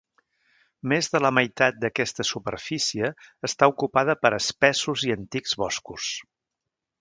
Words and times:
Més 0.93 1.09
de 1.15 1.19
la 1.25 1.31
meitat 1.37 1.77
d'aquesta 1.83 2.25
superfície 2.29 3.11
està 3.49 3.69
ocupada 3.75 4.17
per 4.25 4.33
espessos 4.39 5.05
i 5.11 5.15
antics 5.19 5.55
boscos. 5.65 6.11